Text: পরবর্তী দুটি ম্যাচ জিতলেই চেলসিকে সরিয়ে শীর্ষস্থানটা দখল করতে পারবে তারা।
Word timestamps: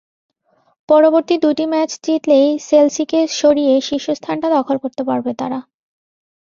পরবর্তী 0.89 1.35
দুটি 1.43 1.65
ম্যাচ 1.71 1.91
জিতলেই 2.03 2.47
চেলসিকে 2.67 3.19
সরিয়ে 3.39 3.73
শীর্ষস্থানটা 3.87 4.47
দখল 4.55 4.77
করতে 4.83 5.01
পারবে 5.09 5.31
তারা। 5.39 5.59